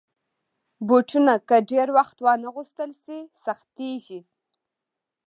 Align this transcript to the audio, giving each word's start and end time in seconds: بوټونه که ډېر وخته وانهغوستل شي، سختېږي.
بوټونه 0.87 1.33
که 1.47 1.55
ډېر 1.71 1.87
وخته 1.97 2.21
وانهغوستل 2.25 2.91
شي، 3.03 3.19
سختېږي. 3.45 4.19